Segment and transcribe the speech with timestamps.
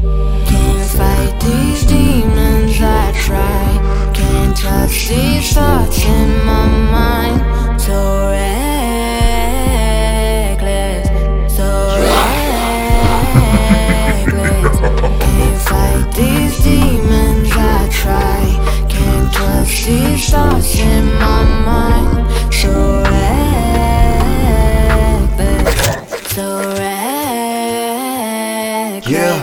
[0.00, 3.80] Can't fight these demons I try.
[4.14, 7.40] Can't trust these thoughts in my mind.
[7.80, 8.66] So reckless,
[11.56, 11.68] so
[11.98, 12.38] reckless.
[15.22, 18.40] Can't fight these demons I try.
[18.88, 22.30] Can't trust these thoughts in my mind.
[22.52, 22.70] So
[23.02, 23.40] reckless,
[26.34, 26.46] so
[26.78, 27.12] reckless.
[29.08, 29.36] Yeah,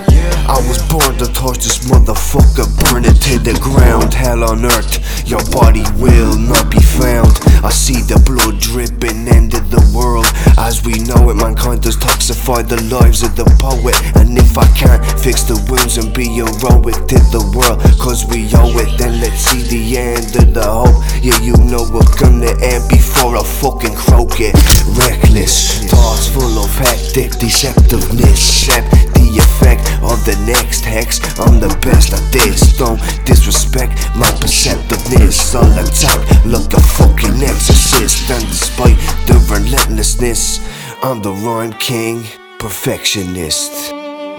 [0.50, 4.16] I was born to torch this motherfucker, burn it to the ground.
[4.16, 4.98] Hell on earth,
[5.30, 7.30] your body will not be found.
[7.62, 10.26] I see the blood dripping, end of the world.
[10.57, 13.93] As we know it, mankind does toxify the lives of the poet.
[14.18, 18.50] And if I can't fix the wounds and be heroic to the world, cause we
[18.57, 20.98] owe it, then let's see the end of the hope.
[21.21, 24.57] Yeah, you know we're gonna end before I fucking croak it.
[24.98, 28.66] Reckless, thoughts full of hectic deceptiveness.
[28.66, 31.20] Accept the effect of the next hex.
[31.40, 32.78] I'm the best at this.
[32.78, 35.56] Don't disrespect my perceptiveness.
[35.56, 38.30] I'll attack look a fucking exorcist.
[38.30, 40.60] And despite the relentlessness,
[41.04, 42.24] I'm the rhyme king,
[42.60, 43.92] perfectionist.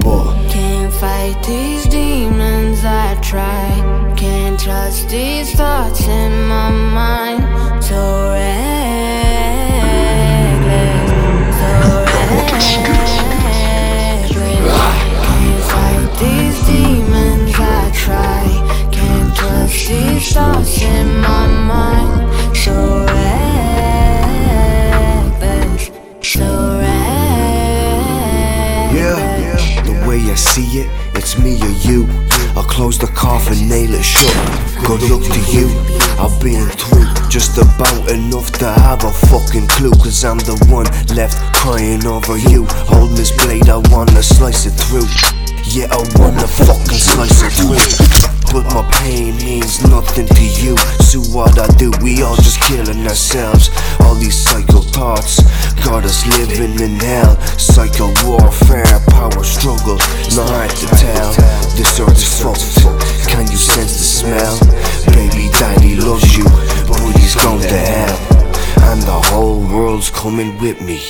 [0.02, 4.14] But Can't fight these demons I try.
[4.16, 6.59] Can't trust these thoughts in my
[30.10, 32.08] way I see it, it's me or you.
[32.58, 34.34] I'll close the coffin, nail it shut.
[34.82, 35.70] Good luck to you.
[36.18, 39.94] I've been through just about enough to have a fucking clue.
[40.02, 42.66] Cause I'm the one left crying over you.
[42.90, 45.06] Hold this blade, I wanna slice it through.
[45.62, 48.30] Yeah, I wanna fucking slice it through.
[48.52, 50.76] But my pain means nothing to you.
[51.06, 53.70] So what I do, we all just killing ourselves.
[54.00, 55.38] All these psycho thoughts
[55.84, 57.40] got us living in hell.
[57.58, 58.89] Psycho warfare,
[59.98, 61.32] struggle, not hard to tell.
[61.76, 63.28] This earth is fucked.
[63.28, 64.58] Can you sense the smell?
[65.14, 66.44] Baby daddy loves you,
[66.86, 68.18] but he's gone to hell.
[68.90, 71.00] And the whole world's coming with me.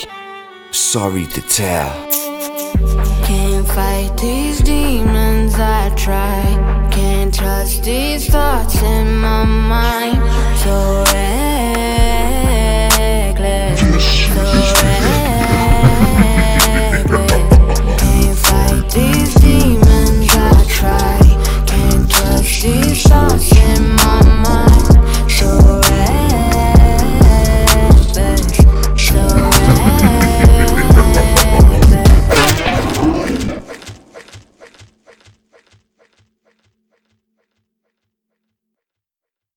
[0.71, 1.91] Sorry to tell.
[3.25, 6.43] Can't fight these demons I try.
[6.91, 8.80] Can't trust these thoughts.